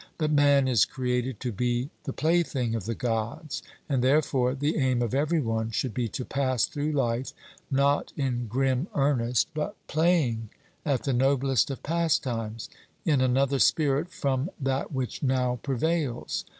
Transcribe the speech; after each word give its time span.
But 0.17 0.31
man 0.31 0.67
is 0.67 0.83
created 0.83 1.39
to 1.41 1.51
be 1.51 1.91
the 2.05 2.11
plaything 2.11 2.73
of 2.73 2.85
the 2.85 2.95
Gods; 2.95 3.61
and 3.87 4.03
therefore 4.03 4.55
the 4.55 4.77
aim 4.77 4.99
of 5.03 5.13
every 5.13 5.39
one 5.39 5.69
should 5.69 5.93
be 5.93 6.07
to 6.07 6.25
pass 6.25 6.65
through 6.65 6.91
life, 6.93 7.33
not 7.69 8.11
in 8.17 8.47
grim 8.47 8.87
earnest, 8.95 9.49
but 9.53 9.75
playing 9.85 10.49
at 10.87 11.03
the 11.03 11.13
noblest 11.13 11.69
of 11.69 11.83
pastimes, 11.83 12.67
in 13.05 13.21
another 13.21 13.59
spirit 13.59 14.09
from 14.11 14.49
that 14.59 14.91
which 14.91 15.21
now 15.21 15.59
prevails. 15.61 16.45